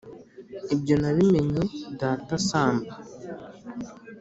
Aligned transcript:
ibyo 0.73 0.95
nabimenye 1.01 1.61
data 1.99 2.31
asamba 2.39 2.91